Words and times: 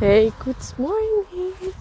Hey, 0.00 0.32
good 0.38 0.74
morning. 0.76 1.74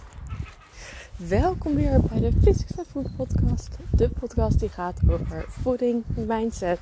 Welkom 1.15 1.75
weer 1.75 2.01
bij 2.01 2.19
de 2.19 2.31
Physics 2.41 2.71
Food 2.91 3.15
Podcast. 3.15 3.77
De 3.91 4.09
podcast 4.09 4.59
die 4.59 4.69
gaat 4.69 4.99
over 5.09 5.45
voeding, 5.47 6.03
mindset, 6.15 6.79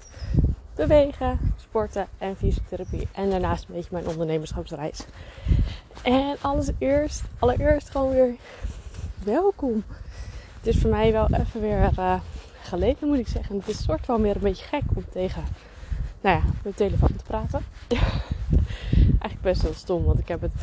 bewegen, 0.75 1.39
sporten 1.55 2.07
en 2.17 2.37
fysiotherapie. 2.37 3.07
En 3.11 3.29
daarnaast 3.29 3.65
een 3.67 3.75
beetje 3.75 3.89
mijn 3.91 4.07
ondernemerschapsreis. 4.07 5.05
En 6.03 6.35
alles 6.41 6.69
eerst, 6.77 7.23
allereerst 7.39 7.89
gewoon 7.89 8.11
weer 8.11 8.35
welkom. 9.23 9.83
Het 10.57 10.67
is 10.67 10.81
voor 10.81 10.89
mij 10.89 11.11
wel 11.11 11.27
even 11.31 11.61
weer 11.61 11.89
uh, 11.99 12.19
geleden 12.61 13.07
moet 13.07 13.19
ik 13.19 13.27
zeggen. 13.27 13.57
Het 13.57 13.67
is 13.67 13.83
soort 13.83 14.05
van 14.05 14.21
weer 14.21 14.35
een 14.35 14.41
beetje 14.41 14.65
gek 14.65 14.83
om 14.95 15.05
tegen 15.09 15.43
nou 16.21 16.37
ja, 16.37 16.43
mijn 16.63 16.75
telefoon 16.75 17.15
te 17.15 17.23
praten. 17.23 17.61
Eigenlijk 18.91 19.41
best 19.41 19.61
wel 19.61 19.73
stom, 19.73 20.03
want 20.03 20.19
ik 20.19 20.27
heb 20.27 20.41
het 20.41 20.53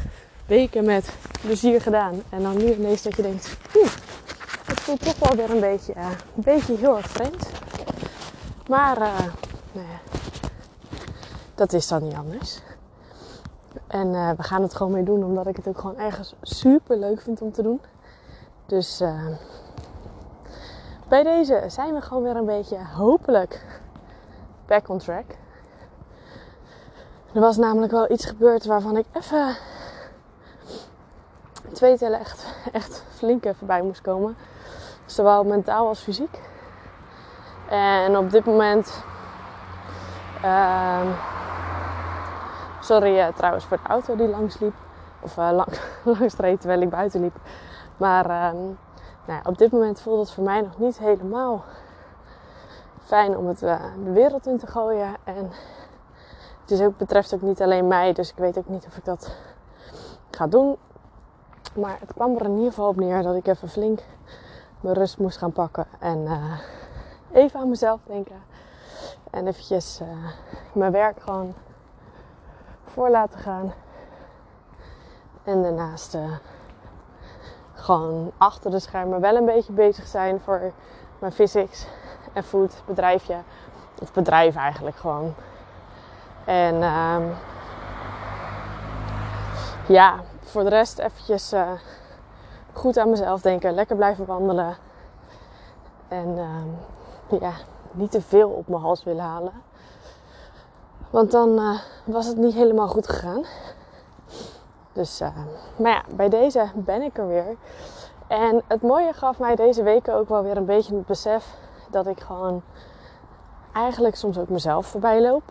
weken 0.46 0.84
met 0.84 1.16
plezier 1.41 1.80
gedaan. 1.80 2.23
En 2.28 2.42
dan 2.42 2.56
nu 2.56 2.73
ineens 2.73 3.02
dat 3.02 3.16
je 3.16 3.23
denkt, 3.23 3.56
oeh, 3.77 3.92
het 4.66 4.80
voelt 4.80 5.05
toch 5.05 5.19
wel 5.19 5.36
weer 5.36 5.50
een 5.50 5.60
beetje, 5.60 5.95
uh, 5.96 6.06
een 6.36 6.42
beetje 6.42 6.77
heel 6.77 6.96
erg 6.96 7.09
vreemd. 7.09 7.50
Maar 8.69 8.98
uh, 8.98 9.19
dat 11.55 11.72
is 11.72 11.88
dan 11.88 12.02
niet 12.02 12.14
anders. 12.14 12.60
En 13.86 14.09
uh, 14.09 14.30
we 14.30 14.42
gaan 14.42 14.62
het 14.62 14.74
gewoon 14.74 14.92
mee 14.92 15.02
doen, 15.02 15.24
omdat 15.24 15.46
ik 15.46 15.56
het 15.56 15.69
ook 15.69 15.78
gewoon 15.78 15.98
ergens 15.98 16.34
super 16.42 16.98
leuk 16.98 17.20
vind 17.20 17.42
om 17.42 17.52
te 17.52 17.62
doen. 17.62 17.80
Dus 18.66 19.02
bij 21.08 21.22
deze 21.22 21.64
zijn 21.66 21.95
we 21.95 22.00
gewoon 22.00 22.22
weer 22.22 22.36
een 22.36 22.45
beetje 22.45 22.78
hopelijk 22.95 23.64
back 24.66 24.88
on 24.88 24.98
track. 24.98 25.24
Er 27.33 27.41
was 27.41 27.56
namelijk 27.56 27.92
wel 27.92 28.11
iets 28.11 28.24
gebeurd 28.24 28.64
waarvan 28.64 28.97
ik 28.97 29.05
even 29.12 29.56
twee 31.74 31.98
tellen 31.98 32.20
echt, 32.20 32.46
echt 32.73 33.05
flink 33.14 33.44
even 33.44 33.67
bij 33.67 33.83
moest 33.83 34.00
komen. 34.00 34.36
Zowel 35.06 35.44
mentaal 35.44 35.86
als 35.86 36.00
fysiek. 36.00 36.41
En 37.69 38.17
op 38.17 38.30
dit 38.30 38.44
moment. 38.44 39.03
Uh, 40.45 41.00
sorry 42.80 43.19
uh, 43.19 43.27
trouwens 43.27 43.64
voor 43.64 43.77
de 43.83 43.89
auto 43.89 44.17
die 44.17 44.28
langs 44.28 44.58
liep. 44.58 44.75
Of 45.20 45.36
uh, 45.36 45.50
lang, 45.52 45.69
langs 46.19 46.36
reed 46.36 46.61
terwijl 46.61 46.80
ik 46.80 46.91
buiten 46.91 47.20
liep. 47.20 47.36
Maar 47.97 48.30
uh, 48.30 48.61
nou, 49.25 49.41
op 49.45 49.58
dit 49.58 49.72
moment 49.72 50.00
voelt 50.00 50.20
het 50.20 50.30
voor 50.30 50.45
mij 50.45 50.61
nog 50.61 50.78
niet 50.78 50.98
helemaal 50.98 51.64
fijn 53.05 53.36
om 53.36 53.47
het 53.47 53.62
eh, 53.62 53.80
de 54.05 54.12
wereld 54.12 54.47
in 54.47 54.58
te 54.58 54.67
gooien. 54.67 55.17
En 55.25 55.50
het 56.61 56.70
is 56.70 56.80
ook, 56.80 56.97
betreft 56.97 57.34
ook 57.34 57.42
niet 57.42 57.62
alleen 57.62 57.89
mij. 57.89 58.12
Dus 58.12 58.30
ik 58.30 58.36
weet 58.36 58.58
ook 58.58 58.69
niet 58.69 58.86
of 58.86 58.97
ik 58.97 59.05
dat 59.05 59.36
ga 60.30 60.47
doen. 60.47 60.77
Maar 61.75 61.97
het 62.01 62.12
kwam 62.12 62.37
er 62.37 62.45
in 62.45 62.57
ieder 62.57 62.69
geval 62.69 62.89
op 62.89 62.97
neer 62.97 63.23
dat 63.23 63.34
ik 63.34 63.47
even 63.47 63.69
flink 63.69 64.01
mijn 64.81 64.95
rust 64.95 65.19
moest 65.19 65.39
gaan 65.39 65.53
pakken. 65.53 65.87
En 65.98 66.19
uh, 66.19 66.59
even 67.33 67.61
aan 67.61 67.69
mezelf 67.69 68.01
denken. 68.07 68.43
En 69.31 69.47
eventjes 69.47 70.01
uh, 70.01 70.09
mijn 70.73 70.92
werk 70.92 71.20
gewoon 71.20 71.55
voor 72.85 73.11
laten 73.11 73.39
gaan. 73.39 73.73
En 75.45 75.62
daarnaast 75.62 76.15
uh, 76.15 76.33
gewoon 77.75 78.33
achter 78.39 78.70
de 78.70 78.79
schermen 78.79 79.20
wel 79.20 79.37
een 79.37 79.45
beetje 79.45 79.73
bezig 79.73 80.07
zijn 80.07 80.41
voor 80.41 80.73
mijn 81.19 81.33
physics 81.33 81.87
en 82.33 82.42
food 82.42 82.83
bedrijfje. 82.87 83.37
Of 84.01 84.12
bedrijf 84.12 84.57
eigenlijk 84.57 84.97
gewoon. 84.97 85.35
En 86.45 86.75
uh, 86.75 87.17
ja, 89.89 90.20
voor 90.45 90.62
de 90.62 90.69
rest 90.69 90.98
eventjes 90.98 91.53
uh, 91.53 91.70
goed 92.73 92.98
aan 92.98 93.11
mezelf 93.11 93.41
denken. 93.41 93.75
Lekker 93.75 93.97
blijven 93.97 94.27
wandelen. 94.27 94.77
En 96.09 96.28
uh, 96.28 97.41
ja, 97.41 97.52
niet 97.92 98.11
te 98.11 98.20
veel 98.20 98.48
op 98.48 98.68
mijn 98.68 98.83
hals 98.83 99.05
willen 99.05 99.24
halen. 99.24 99.52
Want 101.11 101.30
dan 101.30 101.58
uh, 101.58 101.79
was 102.05 102.27
het 102.27 102.36
niet 102.36 102.55
helemaal 102.55 102.89
goed 102.89 103.08
gegaan. 103.08 103.45
Dus, 104.92 105.20
maar 105.77 105.92
ja, 105.92 106.02
bij 106.17 106.29
deze 106.29 106.67
ben 106.74 107.02
ik 107.02 107.18
er 107.18 107.29
weer. 107.29 107.57
En 108.27 108.63
het 108.67 108.83
mooie 108.83 109.13
gaf 109.13 109.39
mij 109.39 109.55
deze 109.55 109.83
weken 109.83 110.14
ook 110.14 110.29
wel 110.29 110.42
weer 110.42 110.57
een 110.57 110.64
beetje 110.64 110.95
het 110.95 111.07
besef 111.07 111.57
dat 111.91 112.07
ik 112.07 112.20
gewoon 112.20 112.63
eigenlijk 113.73 114.17
soms 114.17 114.39
ook 114.39 114.48
mezelf 114.48 114.86
voorbij 114.86 115.23
loop. 115.23 115.42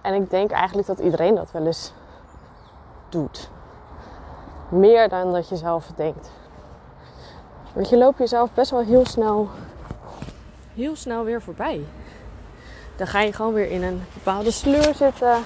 En 0.00 0.14
ik 0.14 0.30
denk 0.30 0.50
eigenlijk 0.50 0.86
dat 0.86 0.98
iedereen 0.98 1.34
dat 1.34 1.50
wel 1.50 1.66
eens 1.66 1.92
doet. 3.08 3.50
Meer 4.70 5.08
dan 5.08 5.32
dat 5.32 5.48
je 5.48 5.56
zelf 5.56 5.86
denkt. 5.96 6.30
Want 7.72 7.88
je 7.88 7.96
loopt 7.96 8.18
jezelf 8.18 8.52
best 8.54 8.70
wel 8.70 8.80
heel 8.84 9.06
snel, 9.06 9.48
heel 10.74 10.96
snel 10.96 11.24
weer 11.24 11.42
voorbij. 11.42 11.84
Dan 12.96 13.06
ga 13.06 13.20
je 13.20 13.32
gewoon 13.32 13.52
weer 13.52 13.70
in 13.70 13.82
een 13.82 14.02
bepaalde 14.14 14.50
sleur 14.50 14.94
zitten. 14.94 15.42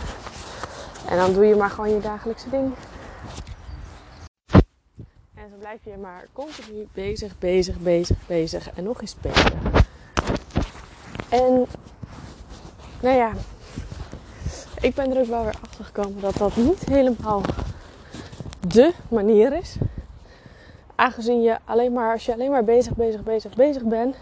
En 1.08 1.16
dan 1.16 1.32
doe 1.32 1.44
je 1.44 1.56
maar 1.56 1.70
gewoon 1.70 1.90
je 1.90 2.00
dagelijkse 2.00 2.50
ding. 2.50 2.74
En 5.34 5.50
zo 5.50 5.56
blijf 5.58 5.84
je 5.84 5.96
maar 6.00 6.26
continu 6.32 6.88
bezig, 6.92 7.38
bezig, 7.38 7.78
bezig, 7.78 8.16
bezig. 8.26 8.70
En 8.70 8.84
nog 8.84 9.00
eens 9.00 9.16
bezig. 9.20 9.52
En 11.28 11.66
nou 13.00 13.16
ja, 13.16 13.32
ik 14.80 14.94
ben 14.94 15.14
er 15.14 15.20
ook 15.20 15.26
wel 15.26 15.44
weer 15.44 15.56
achter 15.62 15.84
gekomen 15.84 16.20
dat 16.20 16.36
dat 16.36 16.56
niet 16.56 16.84
helemaal 16.84 17.42
de 18.66 18.92
manier 19.08 19.52
is. 19.52 19.76
Aangezien 20.94 21.42
je 21.42 21.58
alleen 21.64 21.92
maar, 21.92 22.12
als 22.12 22.26
je 22.26 22.32
alleen 22.32 22.50
maar 22.50 22.64
bezig, 22.64 22.94
bezig, 22.94 23.22
bezig, 23.22 23.54
bezig 23.54 23.82
bent, 23.82 24.16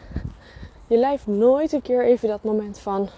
je 0.87 0.97
lijf 0.97 1.27
nooit 1.27 1.73
een 1.73 1.83
keer 1.83 2.05
even 2.05 2.29
dat 2.29 2.43
moment 2.43 2.79
van 2.79 3.09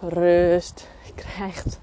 rust 0.00 0.88
krijgt. 1.14 1.80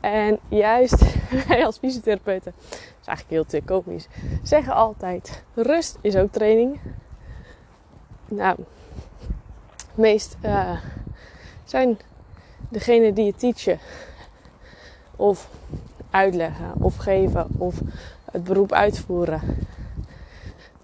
En 0.00 0.38
juist 0.48 1.04
wij 1.48 1.66
als 1.66 1.78
fysiotherapeuten, 1.78 2.52
dat 2.70 2.78
is 3.00 3.06
eigenlijk 3.06 3.30
heel 3.30 3.44
te 3.44 3.66
komisch, 3.66 4.06
zeggen 4.42 4.74
altijd: 4.74 5.44
rust 5.54 5.98
is 6.00 6.16
ook 6.16 6.32
training. 6.32 6.80
Nou, 8.28 8.56
meest 9.94 10.36
uh, 10.44 10.78
zijn 11.64 11.98
degene 12.68 13.12
die 13.12 13.24
je 13.24 13.34
teachen 13.34 13.78
of 15.16 15.48
uitleggen 16.10 16.72
of 16.80 16.96
geven 16.96 17.46
of 17.58 17.80
het 18.32 18.44
beroep 18.44 18.72
uitvoeren 18.72 19.40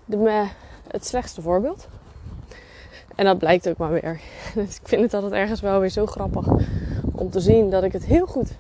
de, 0.04 0.46
het 0.88 1.06
slechtste 1.06 1.42
voorbeeld. 1.42 1.88
En 3.14 3.24
dat 3.24 3.38
blijkt 3.38 3.68
ook 3.68 3.76
maar 3.76 3.90
weer. 3.90 4.20
Dus 4.54 4.76
ik 4.76 4.88
vind 4.88 5.02
het 5.02 5.14
altijd 5.14 5.32
ergens 5.32 5.60
wel 5.60 5.80
weer 5.80 5.88
zo 5.88 6.06
grappig 6.06 6.46
om 7.12 7.30
te 7.30 7.40
zien 7.40 7.70
dat 7.70 7.82
ik 7.82 7.92
het 7.92 8.04
heel 8.04 8.26
goed 8.26 8.52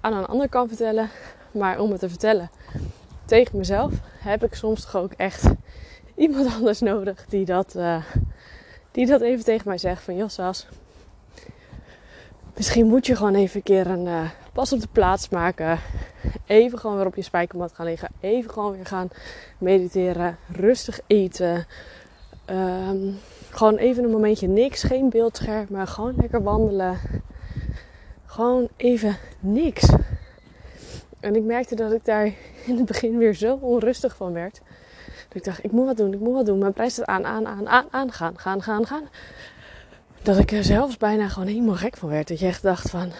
aan 0.00 0.12
een 0.12 0.26
ander 0.26 0.48
kan 0.48 0.68
vertellen. 0.68 1.08
Maar 1.50 1.80
om 1.80 1.90
het 1.90 2.00
te 2.00 2.08
vertellen 2.08 2.50
tegen 3.24 3.58
mezelf 3.58 3.92
heb 4.18 4.44
ik 4.44 4.54
soms 4.54 4.84
toch 4.84 4.96
ook 4.96 5.12
echt 5.12 5.50
iemand 6.14 6.54
anders 6.54 6.80
nodig 6.80 7.24
die 7.28 7.44
dat, 7.44 7.74
uh, 7.76 8.04
die 8.90 9.06
dat 9.06 9.20
even 9.20 9.44
tegen 9.44 9.68
mij 9.68 9.78
zegt. 9.78 10.02
Van 10.02 10.16
Jossas, 10.16 10.66
misschien 12.58 12.86
moet 12.86 13.06
je 13.06 13.16
gewoon 13.16 13.34
even 13.34 13.56
een 13.56 13.62
keer 13.62 13.86
een 13.86 14.06
uh, 14.06 14.30
pas 14.52 14.72
op 14.72 14.80
de 14.80 14.88
plaats 14.92 15.28
maken. 15.28 15.78
Even 16.46 16.78
gewoon 16.78 16.96
weer 16.96 17.06
op 17.06 17.14
je 17.14 17.22
spijkermat 17.22 17.72
gaan 17.72 17.86
liggen. 17.86 18.08
Even 18.20 18.50
gewoon 18.50 18.72
weer 18.72 18.86
gaan 18.86 19.08
mediteren. 19.58 20.36
Rustig 20.52 21.00
eten. 21.06 21.66
Um, 22.50 23.18
gewoon 23.50 23.76
even 23.76 24.04
een 24.04 24.10
momentje 24.10 24.48
niks. 24.48 24.82
Geen 24.82 25.08
beeldscherm, 25.08 25.66
maar 25.70 25.86
gewoon 25.86 26.14
lekker 26.16 26.42
wandelen. 26.42 26.98
Gewoon 28.26 28.68
even 28.76 29.16
niks. 29.40 29.88
En 31.20 31.36
ik 31.36 31.42
merkte 31.42 31.74
dat 31.74 31.92
ik 31.92 32.04
daar 32.04 32.32
in 32.66 32.76
het 32.76 32.86
begin 32.86 33.18
weer 33.18 33.34
zo 33.34 33.58
onrustig 33.60 34.16
van 34.16 34.32
werd. 34.32 34.60
Dat 35.28 35.36
ik 35.36 35.44
dacht, 35.44 35.64
ik 35.64 35.72
moet 35.72 35.86
wat 35.86 35.96
doen, 35.96 36.12
ik 36.12 36.20
moet 36.20 36.34
wat 36.34 36.46
doen. 36.46 36.58
Mijn 36.58 36.72
prijs 36.72 36.92
staat 36.92 37.06
aan, 37.06 37.26
aan, 37.26 37.46
aan, 37.46 37.68
aan, 37.68 37.86
aan, 37.90 38.12
gaan, 38.12 38.38
gaan, 38.38 38.62
gaan, 38.62 38.86
gaan. 38.86 39.08
Dat 40.22 40.38
ik 40.38 40.52
er 40.52 40.64
zelfs 40.64 40.96
bijna 40.96 41.28
gewoon 41.28 41.48
helemaal 41.48 41.74
gek 41.74 41.96
van 41.96 42.08
werd. 42.08 42.28
Dat 42.28 42.38
je 42.38 42.46
echt 42.46 42.62
dacht 42.62 42.90
van, 42.90 43.12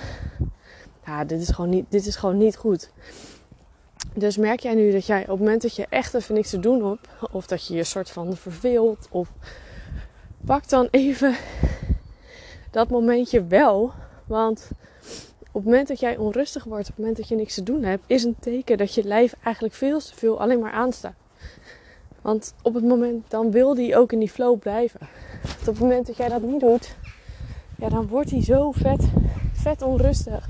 ja, 1.06 1.25
dit 1.25 1.41
is 1.41 1.49
gewoon 1.49 1.71
niet, 1.71 1.85
dit 1.89 2.06
is 2.06 2.17
gewoon 2.17 2.37
niet 2.37 2.56
goed. 2.56 2.91
Dus 4.15 4.37
merk 4.37 4.61
jij 4.61 4.75
nu 4.75 4.93
dat 4.93 5.06
jij 5.06 5.23
op 5.23 5.29
het 5.29 5.39
moment 5.39 5.62
dat 5.62 5.77
je 5.77 5.87
echt 5.89 6.15
even 6.15 6.35
niks 6.35 6.50
te 6.50 6.61
doen 6.61 6.89
hebt, 6.89 7.09
of 7.33 7.47
dat 7.47 7.67
je 7.67 7.75
je 7.75 7.85
soort 7.85 8.11
van 8.11 8.37
verveelt, 8.37 9.09
of 9.11 9.33
pak 10.45 10.69
dan 10.69 10.89
even 10.91 11.35
dat 12.71 12.89
momentje 12.89 13.45
wel. 13.45 13.93
Want 14.27 14.69
op 15.41 15.55
het 15.55 15.65
moment 15.65 15.89
dat 15.89 16.00
jij 16.00 16.17
onrustig 16.17 16.65
wordt, 16.65 16.89
op 16.89 16.89
het 16.89 16.99
moment 16.99 17.17
dat 17.17 17.29
je 17.29 17.37
niks 17.37 17.55
te 17.55 17.62
doen 17.62 17.83
hebt, 17.83 18.05
is 18.06 18.25
een 18.25 18.37
teken 18.41 18.77
dat 18.79 18.95
je 18.95 19.05
lijf 19.05 19.35
eigenlijk 19.43 19.75
veel 19.75 19.99
te 19.99 20.15
veel 20.15 20.41
alleen 20.41 20.61
maar 20.61 20.73
aanstaat. 20.73 21.15
Want 22.28 22.54
op 22.62 22.75
het 22.75 22.84
moment, 22.84 23.30
dan 23.30 23.50
wil 23.50 23.75
die 23.75 23.96
ook 23.96 24.12
in 24.12 24.19
die 24.19 24.30
flow 24.30 24.58
blijven. 24.58 25.00
Op 25.60 25.66
het 25.66 25.78
moment 25.78 26.06
dat 26.06 26.16
jij 26.16 26.28
dat 26.28 26.42
niet 26.42 26.60
doet, 26.60 26.96
ja, 27.78 27.88
dan 27.88 28.06
wordt 28.06 28.30
hij 28.30 28.42
zo 28.42 28.72
vet, 28.72 29.08
vet 29.52 29.82
onrustig. 29.82 30.48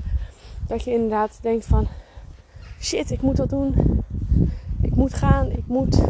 Dat 0.67 0.83
je 0.83 0.91
inderdaad 0.91 1.39
denkt 1.41 1.65
van, 1.65 1.87
shit, 2.81 3.11
ik 3.11 3.21
moet 3.21 3.35
dat 3.35 3.49
doen. 3.49 3.75
Ik 4.81 4.95
moet 4.95 5.13
gaan, 5.13 5.51
ik 5.51 5.67
moet 5.67 6.01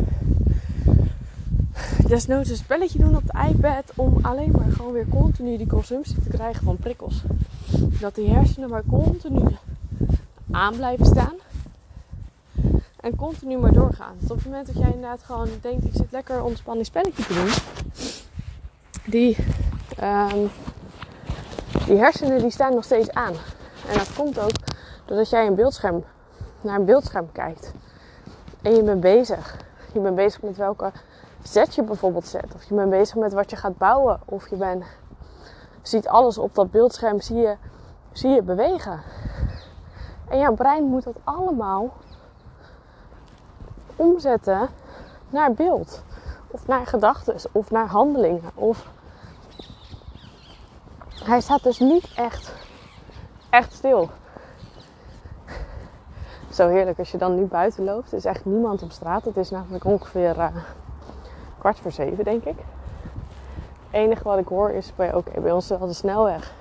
desnoods 2.07 2.49
een 2.49 2.55
spelletje 2.55 2.99
doen 2.99 3.15
op 3.15 3.23
de 3.25 3.47
iPad 3.49 3.91
om 3.95 4.17
alleen 4.21 4.51
maar 4.51 4.71
gewoon 4.71 4.91
weer 4.91 5.07
continu 5.09 5.57
die 5.57 5.67
consumptie 5.67 6.21
te 6.21 6.29
krijgen 6.29 6.63
van 6.63 6.77
prikkels. 6.77 7.23
Dat 7.99 8.15
die 8.15 8.29
hersenen 8.29 8.69
maar 8.69 8.83
continu 8.87 9.41
aan 10.51 10.75
blijven 10.75 11.05
staan. 11.05 11.35
En 12.99 13.15
continu 13.15 13.57
maar 13.57 13.73
doorgaan. 13.73 14.15
Tot 14.19 14.31
op 14.31 14.35
het 14.35 14.45
moment 14.45 14.67
dat 14.67 14.75
jij 14.75 14.85
inderdaad 14.85 15.23
gewoon 15.23 15.47
denkt, 15.61 15.85
ik 15.85 15.93
zit 15.93 16.11
lekker 16.11 16.43
ontspanning 16.43 16.85
spelletje 16.85 17.23
te 17.23 17.33
doen. 17.33 17.49
Die, 19.05 19.37
um, 20.03 20.49
die 21.85 21.97
hersenen 21.97 22.39
die 22.39 22.51
staan 22.51 22.73
nog 22.73 22.83
steeds 22.83 23.11
aan. 23.11 23.33
En 23.87 23.97
dat 23.97 24.13
komt 24.13 24.39
ook 24.39 24.51
doordat 25.05 25.29
jij 25.29 25.47
een 25.47 25.55
beeldscherm, 25.55 26.03
naar 26.61 26.79
een 26.79 26.85
beeldscherm 26.85 27.31
kijkt. 27.31 27.73
En 28.61 28.75
je 28.75 28.83
bent 28.83 29.01
bezig. 29.01 29.57
Je 29.93 29.99
bent 29.99 30.15
bezig 30.15 30.41
met 30.41 30.57
welke 30.57 30.91
zet 31.43 31.75
je 31.75 31.83
bijvoorbeeld 31.83 32.27
zet. 32.27 32.55
Of 32.55 32.63
je 32.63 32.75
bent 32.75 32.89
bezig 32.89 33.15
met 33.15 33.33
wat 33.33 33.49
je 33.49 33.55
gaat 33.55 33.77
bouwen. 33.77 34.19
Of 34.25 34.49
je 34.49 34.55
bent, 34.55 34.83
ziet 35.81 36.07
alles 36.07 36.37
op 36.37 36.55
dat 36.55 36.71
beeldscherm, 36.71 37.21
zie 37.21 37.37
je, 37.37 37.55
zie 38.11 38.29
je 38.29 38.41
bewegen. 38.41 39.01
En 40.29 40.39
jouw 40.39 40.53
brein 40.53 40.83
moet 40.83 41.03
dat 41.03 41.15
allemaal 41.23 41.93
omzetten 43.99 44.69
naar 45.29 45.53
beeld. 45.53 46.03
Of 46.47 46.67
naar 46.67 46.87
gedachten. 46.87 47.35
Of 47.51 47.71
naar 47.71 47.87
handelingen. 47.87 48.51
Of 48.55 48.87
hij 51.23 51.41
staat 51.41 51.63
dus 51.63 51.79
niet 51.79 52.13
echt, 52.15 52.53
echt 53.49 53.73
stil. 53.73 54.09
Zo 56.49 56.67
heerlijk 56.67 56.99
als 56.99 57.11
je 57.11 57.17
dan 57.17 57.35
nu 57.35 57.45
buiten 57.45 57.83
loopt. 57.83 58.11
Er 58.11 58.17
is 58.17 58.25
echt 58.25 58.45
niemand 58.45 58.83
op 58.83 58.91
straat. 58.91 59.25
Het 59.25 59.37
is 59.37 59.49
namelijk 59.49 59.83
ongeveer 59.83 60.37
uh, 60.37 60.47
kwart 61.57 61.79
voor 61.79 61.91
zeven, 61.91 62.23
denk 62.23 62.43
ik. 62.43 62.57
Het 63.89 64.01
enige 64.01 64.23
wat 64.23 64.37
ik 64.37 64.47
hoor 64.47 64.69
is 64.69 64.95
bij, 64.95 65.13
oké, 65.13 65.41
bij 65.41 65.51
ons 65.51 65.67
wel 65.67 65.87
de 65.87 65.93
snelweg. 65.93 66.53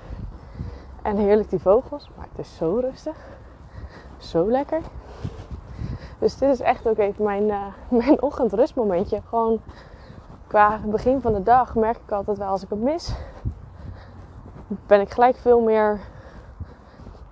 En 1.01 1.17
heerlijk 1.17 1.49
die 1.49 1.59
vogels. 1.59 2.09
Maar 2.15 2.27
het 2.31 2.45
is 2.45 2.55
zo 2.55 2.79
rustig. 2.81 3.15
Zo 4.17 4.51
lekker. 4.51 4.81
Dus 6.19 6.37
dit 6.37 6.49
is 6.49 6.59
echt 6.59 6.87
ook 6.87 6.97
even 6.97 7.23
mijn, 7.23 7.47
uh, 7.47 7.65
mijn 8.03 8.21
ochtendrustmomentje. 8.21 9.21
Gewoon 9.29 9.61
qua 10.47 10.79
begin 10.85 11.21
van 11.21 11.33
de 11.33 11.43
dag 11.43 11.75
merk 11.75 11.97
ik 11.97 12.11
altijd 12.11 12.37
wel 12.37 12.47
als 12.47 12.63
ik 12.63 12.69
het 12.69 12.81
mis. 12.81 13.13
Ben 14.67 15.01
ik 15.01 15.11
gelijk 15.11 15.35
veel 15.35 15.61
meer. 15.61 15.99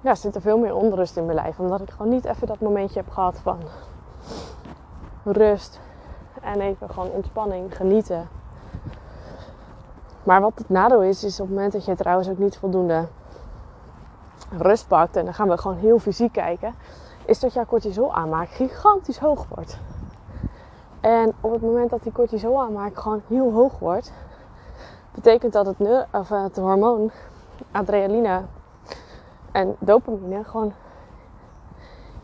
Ja, 0.02 0.16
zit 0.16 0.36
er 0.36 0.42
veel 0.42 0.58
meer 0.58 0.76
onrust 0.76 1.18
in 1.18 1.26
mijn 1.26 1.38
lijf. 1.38 1.60
Omdat 1.60 1.82
ik 1.82 1.90
gewoon 1.90 2.12
niet 2.12 2.26
even 2.26 2.48
dat 2.48 2.60
momentje 2.60 3.00
heb 3.00 3.10
gehad 3.10 3.40
van 3.40 3.58
rust. 5.24 5.80
En 6.42 6.62
even 6.62 6.90
gewoon 6.90 7.10
ontspanning, 7.10 7.76
genieten. 7.76 8.28
Maar 10.24 10.42
wat 10.42 10.52
het 10.56 10.70
nadeel 10.70 11.04
is, 11.04 11.24
is 11.24 11.40
op 11.40 11.48
het 11.48 11.56
moment 11.56 11.74
dat 11.74 11.86
je 11.86 11.96
trouwens 11.96 12.30
ook 12.30 12.38
niet 12.38 12.58
voldoende 12.58 13.08
rust 14.58 14.88
pakt. 14.88 15.16
En 15.16 15.26
dan 15.26 15.34
gaan 15.34 15.50
we 15.50 15.58
gewoon 15.58 15.78
heel 15.78 16.00
fysiek 16.00 16.32
kijken 16.32 16.74
is 17.28 17.40
dat 17.40 17.54
jouw 17.54 17.66
cortisol 17.66 18.14
aanmaak 18.14 18.50
gigantisch 18.50 19.20
hoog 19.20 19.46
wordt. 19.56 19.80
En 21.02 21.34
op 21.42 21.52
het 21.52 21.62
moment 21.62 21.90
dat 21.90 22.04
die 22.04 22.12
cortisol 22.12 22.62
aanmaak 22.62 23.00
gewoon 23.00 23.22
heel 23.28 23.52
hoog 23.52 23.80
wordt, 23.80 24.12
betekent 25.12 25.54
dat 25.54 25.66
het, 25.66 26.06
of 26.12 26.30
het 26.30 26.58
hormoon 26.58 27.12
adrenaline 27.72 28.42
en 29.52 29.76
dopamine 29.80 30.44
gewoon 30.44 30.74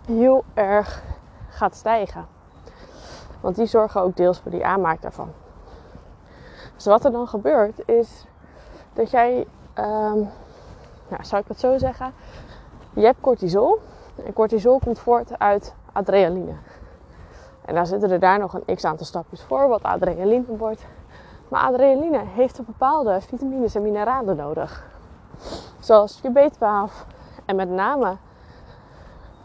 heel 0.06 0.44
erg 0.54 1.04
gaat 1.50 1.76
stijgen. 1.76 2.26
Want 3.42 3.56
die 3.56 3.66
zorgen 3.66 4.02
ook 4.02 4.16
deels 4.16 4.40
voor 4.40 4.52
die 4.52 4.66
aanmaak 4.66 5.02
daarvan. 5.02 5.32
Dus 6.76 6.86
wat 6.86 7.06
er 7.06 7.12
dan 7.12 7.28
gebeurt 7.28 7.88
is 7.88 8.26
dat 8.94 9.12
jij, 9.12 9.48
um, 9.76 10.30
nou, 11.08 11.24
zou 11.24 11.42
ik 11.42 11.48
het 11.48 11.60
zo 11.60 11.78
zeggen, 11.78 12.14
je 12.94 13.06
hebt 13.06 13.22
cortisol 13.22 13.80
en 14.26 14.34
cortisol 14.34 14.80
komt 14.80 15.00
voort 15.00 15.40
uit 15.40 15.76
adrenaline. 15.92 16.54
En 17.66 17.76
dan 17.76 17.86
zitten 17.86 18.12
er 18.12 18.20
daar 18.20 18.40
nog 18.40 18.54
een 18.54 18.76
x 18.76 18.86
aantal 18.86 19.06
stapjes 19.06 19.42
voor, 19.42 19.68
wat 19.68 19.84
adrenaline 19.84 20.58
wordt. 20.58 20.86
Maar 21.48 21.62
adrenaline 21.62 22.22
heeft 22.26 22.58
een 22.58 22.66
bepaalde 22.66 23.22
vitamines 23.22 23.76
en 23.76 23.82
mineralen 23.82 24.36
nodig. 24.36 24.86
Zoals 25.80 26.20
je 26.22 26.30
B12 26.30 27.08
en 27.46 27.56
met 27.56 27.70
name 27.70 28.18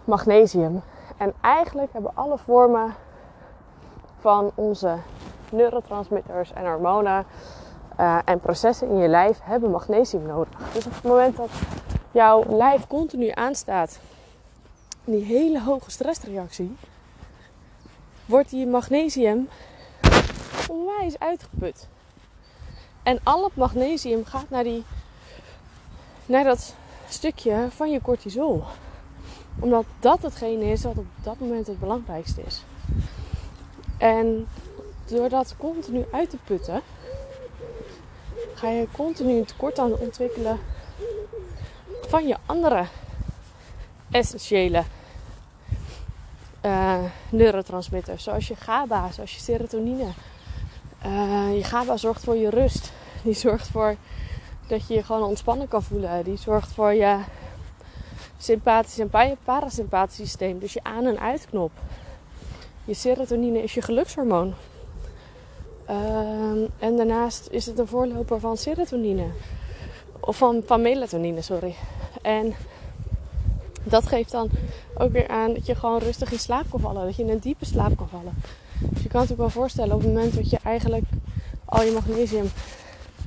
magnesium. 0.04 0.82
En 1.16 1.32
eigenlijk 1.40 1.92
hebben 1.92 2.10
alle 2.14 2.38
vormen 2.38 2.94
van 4.18 4.50
onze 4.54 4.96
neurotransmitters 5.50 6.52
en 6.52 6.66
hormonen 6.66 7.26
uh, 8.00 8.18
en 8.24 8.40
processen 8.40 8.88
in 8.88 8.96
je 8.96 9.08
lijf 9.08 9.40
hebben 9.42 9.70
magnesium 9.70 10.26
nodig. 10.26 10.72
Dus 10.72 10.86
op 10.86 10.94
het 10.94 11.02
moment 11.02 11.36
dat 11.36 11.50
jouw 12.10 12.44
lijf 12.48 12.86
continu 12.86 13.30
aanstaat 13.34 14.00
die 15.10 15.24
hele 15.24 15.62
hoge 15.62 15.90
stressreactie, 15.90 16.76
wordt 18.26 18.50
die 18.50 18.66
magnesium 18.66 19.48
onwijs 20.68 21.18
uitgeput. 21.18 21.88
En 23.02 23.20
al 23.22 23.44
het 23.44 23.56
magnesium 23.56 24.24
gaat 24.24 24.50
naar, 24.50 24.64
die, 24.64 24.84
naar 26.26 26.44
dat 26.44 26.74
stukje 27.08 27.66
van 27.70 27.90
je 27.90 28.00
cortisol. 28.00 28.64
Omdat 29.60 29.84
dat 30.00 30.22
hetgene 30.22 30.64
is 30.64 30.82
wat 30.82 30.96
op 30.96 31.06
dat 31.22 31.38
moment 31.38 31.66
het 31.66 31.80
belangrijkste 31.80 32.42
is. 32.46 32.62
En 33.98 34.48
door 35.06 35.28
dat 35.28 35.54
continu 35.58 36.04
uit 36.12 36.30
te 36.30 36.36
putten, 36.44 36.82
ga 38.54 38.68
je 38.68 38.86
continu 38.92 39.38
een 39.38 39.44
tekort 39.44 39.78
aan 39.78 39.98
ontwikkelen 39.98 40.58
van 42.08 42.26
je 42.26 42.36
andere 42.46 42.84
essentiële 44.10 44.82
uh, 46.62 46.98
neurotransmitters. 47.30 48.22
Zoals 48.22 48.48
je 48.48 48.56
GABA, 48.56 49.10
zoals 49.10 49.34
je 49.34 49.40
serotonine. 49.40 50.06
Uh, 51.06 51.56
je 51.56 51.64
GABA 51.64 51.96
zorgt 51.96 52.24
voor 52.24 52.36
je 52.36 52.50
rust. 52.50 52.92
Die 53.22 53.34
zorgt 53.34 53.68
voor 53.68 53.96
dat 54.66 54.88
je 54.88 54.94
je 54.94 55.02
gewoon 55.02 55.28
ontspannen 55.28 55.68
kan 55.68 55.82
voelen. 55.82 56.24
Die 56.24 56.36
zorgt 56.36 56.72
voor 56.72 56.92
je 56.92 57.18
sympathisch 58.38 58.98
en 58.98 59.10
parasympathisch 59.44 60.16
systeem. 60.16 60.58
Dus 60.58 60.72
je 60.72 60.80
aan- 60.82 61.06
en 61.06 61.20
uitknop. 61.20 61.70
Je 62.84 62.94
serotonine 62.94 63.62
is 63.62 63.74
je 63.74 63.82
gelukshormoon. 63.82 64.54
Uh, 65.90 65.96
en 66.78 66.96
daarnaast 66.96 67.48
is 67.50 67.66
het 67.66 67.78
een 67.78 67.86
voorloper 67.86 68.40
van 68.40 68.56
serotonine. 68.56 69.26
Of 70.20 70.36
van, 70.36 70.62
van 70.66 70.82
melatonine, 70.82 71.42
sorry. 71.42 71.74
En 72.22 72.54
dat 73.84 74.06
geeft 74.06 74.30
dan 74.30 74.50
ook 74.94 75.12
weer 75.12 75.28
aan 75.28 75.54
dat 75.54 75.66
je 75.66 75.74
gewoon 75.74 75.98
rustig 75.98 76.32
in 76.32 76.38
slaap 76.38 76.64
kan 76.70 76.80
vallen. 76.80 77.04
Dat 77.04 77.16
je 77.16 77.22
in 77.22 77.30
een 77.30 77.38
diepe 77.38 77.64
slaap 77.64 77.96
kan 77.96 78.08
vallen. 78.08 78.34
Dus 78.80 79.02
je 79.02 79.08
kan 79.08 79.20
het 79.20 79.32
ook 79.32 79.36
wel 79.36 79.50
voorstellen 79.50 79.94
op 79.94 80.00
het 80.00 80.12
moment 80.12 80.34
dat 80.34 80.50
je 80.50 80.58
eigenlijk 80.62 81.04
al 81.64 81.82
je 81.82 81.92
magnesium 81.92 82.50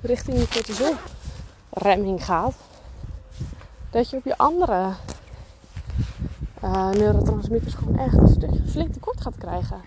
richting 0.01 0.38
je 0.38 0.48
cortisolremming 0.48 2.25
gaat. 2.25 2.53
Dat 3.89 4.10
je 4.10 4.17
op 4.17 4.24
je 4.24 4.38
andere 4.38 4.89
uh, 6.63 6.89
neurotransmitters 6.89 7.74
gewoon 7.74 7.98
echt 7.98 8.17
een 8.17 8.27
stukje 8.27 8.67
flink 8.67 8.93
tekort 8.93 9.22
gaat 9.22 9.38
krijgen. 9.38 9.81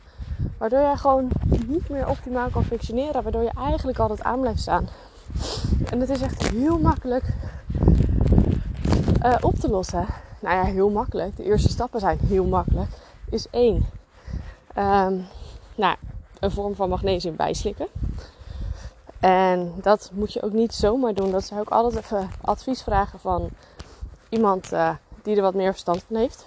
Waardoor 0.59 0.81
jij 0.81 0.97
gewoon 0.97 1.31
niet 1.67 1.89
meer 1.89 2.09
optimaal 2.09 2.49
kan 2.49 2.65
functioneren. 2.65 3.23
Waardoor 3.23 3.43
je 3.43 3.53
eigenlijk 3.57 3.99
altijd 3.99 4.23
aan 4.23 4.41
blijft 4.41 4.61
staan. 4.61 4.89
En 5.91 6.01
het 6.01 6.11
is 6.11 6.21
echt 6.21 6.49
heel 6.49 6.79
makkelijk 6.79 7.25
uh, 9.23 9.35
op 9.41 9.55
te 9.55 9.69
lossen 9.69 10.07
nou 10.45 10.57
ja, 10.57 10.65
heel 10.73 10.91
makkelijk. 10.91 11.37
De 11.37 11.45
eerste 11.45 11.69
stappen 11.69 12.01
zijn 12.01 12.19
heel 12.27 12.45
makkelijk. 12.45 12.91
Is 13.31 13.47
één, 13.51 13.75
um, 14.79 15.27
nou, 15.75 15.97
een 16.41 16.51
vorm 16.51 16.75
van 16.75 16.89
magnesium 16.89 17.37
bijslikken. 17.37 17.87
En 19.21 19.73
dat 19.83 20.11
moet 20.13 20.33
je 20.33 20.43
ook 20.43 20.53
niet 20.53 20.75
zomaar 20.75 21.15
doen. 21.15 21.31
Dat 21.31 21.45
zou 21.45 21.61
ik 21.61 21.69
altijd 21.69 22.05
even 22.05 22.31
advies 22.41 22.83
vragen 22.83 23.19
van 23.19 23.49
iemand 24.29 24.73
uh, 24.73 24.91
die 25.23 25.37
er 25.37 25.43
wat 25.43 25.55
meer 25.55 25.71
verstand 25.71 26.03
van 26.03 26.17
heeft. 26.17 26.47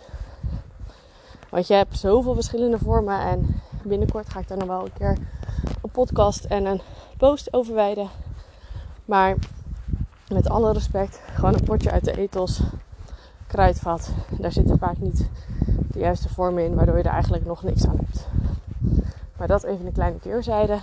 Want 1.50 1.68
je 1.68 1.74
hebt 1.74 2.00
zoveel 2.00 2.34
verschillende 2.34 2.78
vormen. 2.78 3.20
En 3.20 3.62
binnenkort 3.84 4.30
ga 4.30 4.40
ik 4.40 4.48
daar 4.48 4.58
nog 4.58 4.68
wel 4.68 4.86
een 4.86 4.94
keer 4.94 5.18
een 5.82 5.90
podcast 5.92 6.44
en 6.44 6.66
een 6.66 6.82
post 7.18 7.54
over 7.54 7.74
wijden. 7.74 8.10
Maar 9.06 9.36
met 10.28 10.50
alle 10.50 10.74
respect, 10.74 11.22
gewoon 11.34 11.54
een 11.54 11.64
potje 11.64 11.92
uit 11.92 12.04
de 12.04 12.18
ethos 12.18 12.62
kruidvat. 13.48 14.10
Daar 14.40 14.52
zitten 14.52 14.78
vaak 14.78 14.98
niet 14.98 15.28
de 15.92 16.00
juiste 16.00 16.30
vormen 16.30 16.64
in, 16.64 16.76
waardoor 16.76 16.98
je 16.98 17.04
er 17.04 17.12
eigenlijk 17.12 17.46
nog 17.46 17.64
niks 17.64 17.88
aan 17.88 17.98
hebt. 17.98 18.28
Maar 19.38 19.48
dat 19.48 19.64
even 19.64 19.86
een 19.86 19.92
kleine 19.92 20.20
keerzijde. 20.20 20.80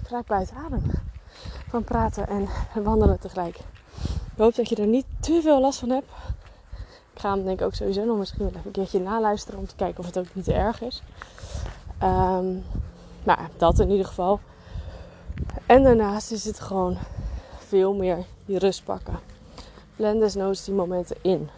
Ik 0.00 0.10
raak 0.10 0.26
buiten 0.26 0.56
adem 0.56 0.82
van 1.68 1.84
praten 1.84 2.28
en 2.28 2.48
wandelen 2.82 3.18
tegelijk. 3.18 3.56
Ik 4.34 4.40
hoop 4.40 4.54
dat 4.54 4.68
je 4.68 4.76
er 4.76 4.86
niet 4.86 5.06
te 5.20 5.40
veel 5.42 5.60
last 5.60 5.78
van 5.78 5.90
hebt. 5.90 6.06
Ik 7.12 7.22
lichaam 7.22 7.44
denk 7.44 7.60
ik 7.60 7.66
ook 7.66 7.74
sowieso 7.74 8.04
nog 8.04 8.18
misschien 8.18 8.38
wel 8.38 8.48
even 8.48 8.62
een 8.64 8.70
keertje 8.72 9.00
naluisteren 9.00 9.58
om 9.58 9.66
te 9.66 9.74
kijken 9.74 9.98
of 9.98 10.06
het 10.06 10.18
ook 10.18 10.34
niet 10.34 10.44
te 10.44 10.52
erg 10.52 10.80
is. 10.80 11.02
Um, 12.02 12.64
nou, 13.22 13.38
dat 13.56 13.78
in 13.78 13.90
ieder 13.90 14.06
geval. 14.06 14.40
En 15.66 15.82
daarnaast 15.82 16.30
is 16.30 16.44
het 16.44 16.60
gewoon 16.60 16.96
veel 17.58 17.94
meer 17.94 18.24
die 18.44 18.58
rust 18.58 18.84
pakken. 18.84 19.18
Plan 19.96 20.18
desnoods 20.18 20.64
die 20.64 20.74
momenten 20.74 21.16
in. 21.22 21.48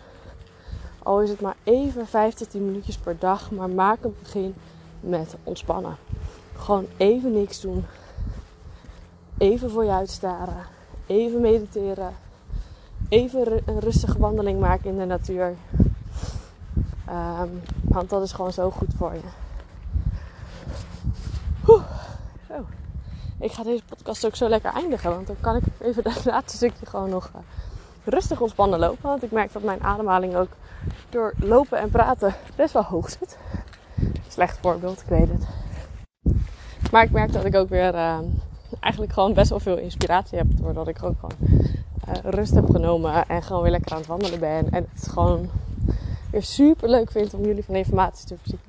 Al 1.03 1.23
is 1.23 1.31
het 1.31 1.41
maar 1.41 1.57
even 1.63 2.07
5 2.07 2.35
tot 2.35 2.51
10 2.51 2.65
minuutjes 2.65 2.97
per 2.97 3.19
dag, 3.19 3.51
maar 3.51 3.71
maak 3.71 4.05
een 4.05 4.17
begin 4.23 4.55
met 5.01 5.37
ontspannen. 5.43 5.97
Gewoon 6.57 6.87
even 6.97 7.33
niks 7.33 7.61
doen. 7.61 7.85
Even 9.39 9.71
voor 9.71 9.85
je 9.85 9.91
uitstaren. 9.91 10.65
Even 11.07 11.41
mediteren. 11.41 12.15
Even 13.09 13.63
een 13.67 13.81
rustige 13.81 14.19
wandeling 14.19 14.61
maken 14.61 14.91
in 14.91 14.99
de 14.99 15.05
natuur. 15.05 15.55
Um, 17.09 17.63
want 17.83 18.11
dat 18.11 18.23
is 18.23 18.33
gewoon 18.33 18.53
zo 18.53 18.71
goed 18.71 18.95
voor 18.97 19.13
je. 19.13 19.21
Zo. 22.49 22.67
Ik 23.39 23.53
ga 23.53 23.63
deze 23.63 23.83
podcast 23.89 24.27
ook 24.27 24.37
zo 24.37 24.49
lekker 24.49 24.73
eindigen. 24.73 25.11
Want 25.11 25.27
dan 25.27 25.37
kan 25.41 25.57
ik 25.57 25.63
even 25.79 26.03
dat 26.03 26.25
laatste 26.35 26.57
stukje 26.57 26.87
gewoon 26.87 27.11
nog 27.11 27.31
uh, 27.37 27.41
rustig 28.07 28.41
ontspannen 28.41 28.79
lopen. 28.79 29.09
Want 29.09 29.23
ik 29.23 29.31
merk 29.31 29.53
dat 29.53 29.63
mijn 29.63 29.83
ademhaling 29.83 30.37
ook 30.37 30.49
door 31.09 31.33
lopen 31.39 31.79
en 31.79 31.91
praten 31.91 32.35
best 32.57 32.73
wel 32.73 32.83
hoog 32.83 33.11
zit. 33.11 33.39
Slecht 34.29 34.59
voorbeeld, 34.59 35.01
ik 35.01 35.09
weet 35.09 35.29
het. 35.29 35.47
Maar 36.91 37.03
ik 37.03 37.11
merk 37.11 37.33
dat 37.33 37.45
ik 37.45 37.55
ook 37.55 37.69
weer 37.69 37.95
uh, 37.95 38.19
eigenlijk 38.81 39.13
gewoon 39.13 39.35
best 39.35 39.51
wel 39.51 39.61
veel 39.61 39.77
inspiratie 39.77 40.39
heb. 40.39 40.47
Doordat 40.51 40.89
ik 40.89 41.03
ook 41.03 41.15
gewoon 41.21 41.37
uh, 42.09 42.15
rust 42.23 42.55
heb 42.55 42.71
genomen 42.71 43.29
en 43.29 43.43
gewoon 43.43 43.63
weer 43.63 43.71
lekker 43.71 43.93
aan 43.93 43.99
het 43.99 44.07
wandelen 44.07 44.41
ben. 44.41 44.71
En 44.71 44.89
het 44.93 45.09
gewoon 45.09 45.51
weer 46.31 46.43
super 46.43 46.89
leuk 46.89 47.11
vind 47.11 47.35
om 47.35 47.45
jullie 47.45 47.65
van 47.65 47.75
informatie 47.75 48.27
te 48.27 48.37
voorzien. 48.39 48.61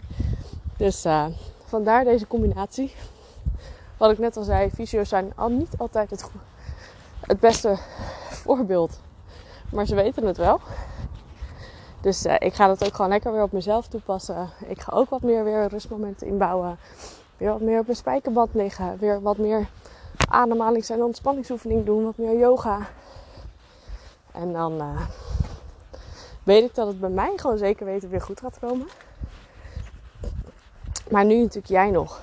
Dus 0.77 1.05
uh, 1.05 1.25
vandaar 1.65 2.03
deze 2.03 2.27
combinatie. 2.27 2.93
Wat 3.97 4.11
ik 4.11 4.17
net 4.17 4.37
al 4.37 4.43
zei, 4.43 4.69
fysio's 4.69 5.09
zijn 5.09 5.31
al 5.35 5.49
niet 5.49 5.73
altijd 5.77 6.09
het, 6.09 6.29
het 7.19 7.39
beste 7.39 7.77
voorbeeld. 8.29 8.99
Maar 9.71 9.85
ze 9.85 9.95
weten 9.95 10.25
het 10.25 10.37
wel. 10.37 10.59
Dus 12.01 12.25
uh, 12.25 12.35
ik 12.39 12.53
ga 12.53 12.67
dat 12.67 12.85
ook 12.85 12.95
gewoon 12.95 13.11
lekker 13.11 13.31
weer 13.31 13.43
op 13.43 13.51
mezelf 13.51 13.87
toepassen. 13.87 14.49
Ik 14.67 14.81
ga 14.81 14.91
ook 14.95 15.09
wat 15.09 15.21
meer 15.21 15.43
weer 15.43 15.67
rustmomenten 15.67 16.27
inbouwen. 16.27 16.77
Weer 17.37 17.49
wat 17.49 17.61
meer 17.61 17.79
op 17.79 17.85
mijn 17.85 17.97
spijkerbad 17.97 18.49
liggen. 18.51 18.97
Weer 18.99 19.21
wat 19.21 19.37
meer 19.37 19.67
ademhalings- 20.29 20.89
en 20.89 21.03
ontspanningsoefening 21.03 21.85
doen. 21.85 22.03
Wat 22.03 22.17
meer 22.17 22.37
yoga. 22.37 22.79
En 24.31 24.53
dan 24.53 24.73
uh, 24.73 25.01
weet 26.43 26.63
ik 26.63 26.75
dat 26.75 26.87
het 26.87 26.99
bij 26.99 27.09
mij 27.09 27.33
gewoon 27.35 27.57
zeker 27.57 27.85
weten 27.85 28.09
weer 28.09 28.21
goed 28.21 28.39
gaat 28.39 28.59
komen. 28.59 28.87
Maar 31.09 31.25
nu 31.25 31.37
natuurlijk 31.37 31.67
jij 31.67 31.89
nog. 31.89 32.21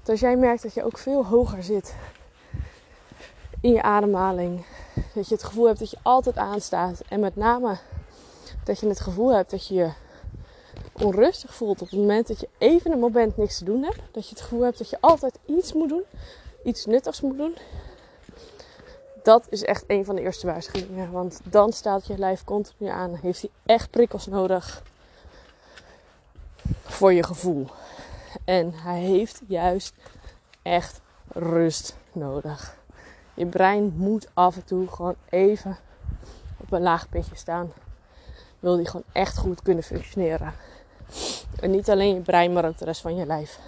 Dus 0.00 0.08
als 0.10 0.20
jij 0.20 0.36
merkt 0.36 0.62
dat 0.62 0.74
je 0.74 0.84
ook 0.84 0.98
veel 0.98 1.26
hoger 1.26 1.62
zit 1.62 1.94
in 3.60 3.72
je 3.72 3.82
ademhaling. 3.82 4.64
Dat 5.14 5.28
je 5.28 5.34
het 5.34 5.44
gevoel 5.44 5.66
hebt 5.66 5.78
dat 5.78 5.90
je 5.90 5.98
altijd 6.02 6.36
aanstaat. 6.36 7.02
En 7.08 7.20
met 7.20 7.36
name 7.36 7.78
dat 8.64 8.80
je 8.80 8.88
het 8.88 9.00
gevoel 9.00 9.34
hebt 9.34 9.50
dat 9.50 9.66
je 9.66 9.74
je 9.74 9.90
onrustig 10.92 11.54
voelt 11.54 11.82
op 11.82 11.90
het 11.90 11.98
moment 11.98 12.26
dat 12.26 12.40
je 12.40 12.48
even 12.58 12.92
een 12.92 12.98
moment 12.98 13.36
niks 13.36 13.58
te 13.58 13.64
doen 13.64 13.82
hebt. 13.82 14.00
Dat 14.12 14.28
je 14.28 14.34
het 14.34 14.40
gevoel 14.40 14.62
hebt 14.62 14.78
dat 14.78 14.90
je 14.90 14.98
altijd 15.00 15.38
iets 15.46 15.72
moet 15.72 15.88
doen. 15.88 16.02
Iets 16.64 16.86
nuttigs 16.86 17.20
moet 17.20 17.36
doen. 17.36 17.56
Dat 19.22 19.46
is 19.48 19.64
echt 19.64 19.84
een 19.86 20.04
van 20.04 20.14
de 20.14 20.22
eerste 20.22 20.46
waarschuwingen. 20.46 21.10
Want 21.10 21.40
dan 21.44 21.72
staat 21.72 22.06
je 22.06 22.18
lijf 22.18 22.44
continu 22.44 22.88
aan. 22.90 23.14
Heeft 23.14 23.40
hij 23.40 23.50
echt 23.66 23.90
prikkels 23.90 24.26
nodig 24.26 24.82
voor 26.82 27.12
je 27.12 27.22
gevoel. 27.22 27.66
En 28.44 28.72
hij 28.74 29.00
heeft 29.00 29.40
juist 29.46 29.94
echt 30.62 31.00
rust 31.28 31.96
nodig. 32.12 32.79
Je 33.40 33.46
brein 33.46 33.92
moet 33.96 34.28
af 34.34 34.56
en 34.56 34.64
toe 34.64 34.88
gewoon 34.88 35.14
even 35.28 35.76
op 36.56 36.72
een 36.72 36.82
laag 36.82 37.08
pitje 37.08 37.36
staan. 37.36 37.72
Wil 38.58 38.76
die 38.76 38.86
gewoon 38.86 39.06
echt 39.12 39.38
goed 39.38 39.62
kunnen 39.62 39.84
functioneren. 39.84 40.54
En 41.60 41.70
niet 41.70 41.90
alleen 41.90 42.14
je 42.14 42.20
brein, 42.20 42.52
maar 42.52 42.64
ook 42.64 42.78
de 42.78 42.84
rest 42.84 43.00
van 43.00 43.16
je 43.16 43.26
lijf. 43.26 43.58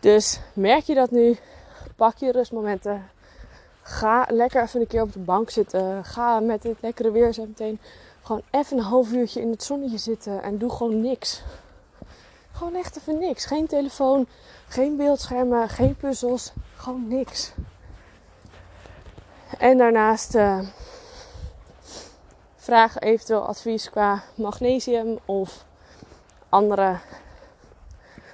Dus 0.00 0.40
merk 0.52 0.84
je 0.84 0.94
dat 0.94 1.10
nu? 1.10 1.38
Pak 1.96 2.16
je 2.16 2.32
rustmomenten. 2.32 3.08
Ga 3.82 4.26
lekker 4.30 4.62
even 4.62 4.80
een 4.80 4.86
keer 4.86 5.02
op 5.02 5.12
de 5.12 5.18
bank 5.18 5.50
zitten. 5.50 6.04
Ga 6.04 6.40
met 6.40 6.62
dit 6.62 6.76
lekkere 6.80 7.10
weer 7.10 7.32
zo 7.32 7.46
meteen 7.46 7.78
gewoon 8.22 8.42
even 8.50 8.76
een 8.76 8.84
half 8.84 9.12
uurtje 9.12 9.40
in 9.40 9.50
het 9.50 9.62
zonnetje 9.62 9.98
zitten. 9.98 10.42
En 10.42 10.58
doe 10.58 10.70
gewoon 10.70 11.00
niks. 11.00 11.42
Gewoon 12.52 12.74
echt 12.74 12.96
even 12.96 13.18
niks. 13.18 13.44
Geen 13.44 13.66
telefoon, 13.66 14.26
geen 14.68 14.96
beeldschermen, 14.96 15.68
geen 15.68 15.96
puzzels. 15.96 16.52
Gewoon 16.76 17.08
niks. 17.08 17.52
En 19.58 19.78
daarnaast 19.78 20.34
uh, 20.34 20.58
vraag 22.56 22.98
eventueel 22.98 23.46
advies 23.46 23.90
qua 23.90 24.22
magnesium 24.34 25.18
of 25.24 25.64
andere 26.48 26.98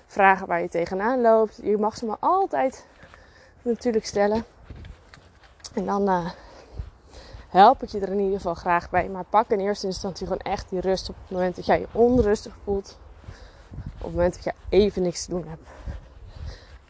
vragen 0.07 0.47
waar 0.47 0.61
je 0.61 0.69
tegenaan 0.69 1.21
loopt. 1.21 1.59
Je 1.63 1.77
mag 1.77 1.97
ze 1.97 2.07
maar 2.07 2.17
altijd 2.21 2.87
natuurlijk 3.63 4.07
stellen. 4.07 4.45
En 5.75 5.85
dan 5.85 6.09
uh, 6.09 6.31
help 7.49 7.83
ik 7.83 7.89
je 7.89 8.01
er 8.01 8.13
in 8.13 8.19
ieder 8.19 8.37
geval 8.37 8.55
graag 8.55 8.91
bij. 8.91 9.09
Maar 9.09 9.25
pak 9.25 9.51
in 9.51 9.61
eerste 9.61 9.87
instantie 9.87 10.27
gewoon 10.27 10.43
echt 10.43 10.71
die 10.71 10.81
rust 10.81 11.09
op 11.09 11.17
het 11.23 11.31
moment 11.31 11.57
dat 11.57 11.67
jij 11.67 11.81
je 11.81 11.87
onrustig 11.93 12.55
voelt. 12.65 12.99
Op 13.99 14.05
het 14.05 14.15
moment 14.15 14.35
dat 14.35 14.45
je 14.45 14.53
even 14.69 15.03
niks 15.03 15.25
te 15.25 15.31
doen 15.31 15.49
hebt. 15.49 15.69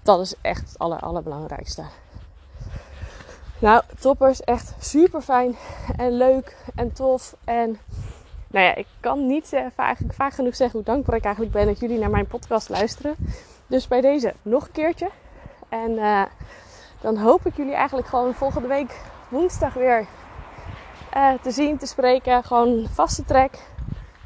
Dat 0.03 0.21
is 0.21 0.35
echt 0.41 0.69
het 0.69 0.79
aller, 0.79 1.01
allerbelangrijkste. 1.01 1.85
Nou, 3.61 3.83
toppers, 4.01 4.41
echt 4.41 4.75
super 4.79 5.21
fijn 5.21 5.57
en 5.97 6.13
leuk 6.13 6.57
en 6.75 6.93
tof. 6.93 7.37
En 7.45 7.79
nou 8.51 8.65
ja, 8.65 8.75
ik 8.75 8.87
kan 9.01 9.27
niet 9.27 9.63
vaak, 10.09 10.33
genoeg 10.35 10.57
zeggen 10.57 10.79
hoe 10.79 10.87
dankbaar 10.89 11.17
ik 11.17 11.25
eigenlijk 11.25 11.55
ben 11.55 11.67
dat 11.67 11.81
jullie 11.81 11.99
naar 11.99 12.11
mijn 12.11 12.27
podcast 12.27 12.69
luisteren. 12.69 13.15
Dus 13.67 13.89
bij 13.89 14.01
deze 14.01 14.35
nog 14.43 14.67
een 14.67 14.73
keertje. 14.73 15.11
En 15.69 15.91
uh, 15.91 16.23
dan 17.01 17.17
hoop 17.17 17.47
ik 17.47 17.57
jullie 17.57 17.75
eigenlijk 17.75 18.09
gewoon 18.09 18.35
volgende 18.35 18.69
week 18.69 19.01
woensdag 19.29 19.75
weer 19.75 20.07
uh, 21.17 21.33
te 21.43 21.51
zien, 21.51 21.79
te 21.79 21.87
spreken. 21.87 22.45
Gewoon 22.45 22.87
vaste 22.93 23.25
track 23.25 23.55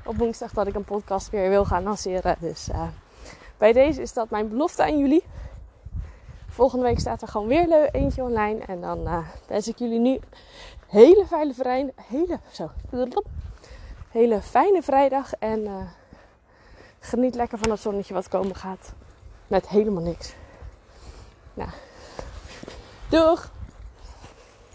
op 0.05 0.17
woensdag 0.17 0.53
dat 0.53 0.67
ik 0.67 0.75
een 0.75 0.85
podcast 0.85 1.31
weer 1.31 1.49
wil 1.49 1.65
gaan 1.65 1.83
lanceren. 1.83 2.37
Dus 2.41 2.69
uh, 2.69 2.83
bij 3.59 3.73
deze 3.73 4.03
is 4.03 4.13
dat 4.13 4.31
mijn 4.31 4.49
belofte 4.49 4.83
aan 4.83 4.99
jullie. 4.99 5.25
Volgende 6.53 6.85
week 6.85 6.99
staat 6.99 7.23
er 7.23 7.29
gewoon 7.29 7.47
weer 7.47 7.91
eentje 7.91 8.23
online. 8.23 8.61
En 8.61 8.81
dan 8.81 9.01
uh, 9.01 9.19
wens 9.47 9.69
ik 9.69 9.79
jullie 9.79 9.99
nu 9.99 10.21
hele 10.87 11.27
fijne 11.27 11.55
vrijdag. 11.55 11.95
Hele, 12.09 12.39
zo, 12.51 12.71
hele 14.09 14.43
fijne 14.43 14.83
vrijdag. 14.83 15.33
En 15.35 15.61
uh, 15.61 15.77
geniet 16.99 17.35
lekker 17.35 17.59
van 17.59 17.71
het 17.71 17.81
zonnetje 17.81 18.15
wat 18.15 18.29
komen 18.29 18.55
gaat. 18.55 18.93
Met 19.47 19.69
helemaal 19.69 20.03
niks. 20.03 20.35
Nou, 21.55 21.71
doeg! 23.09 23.51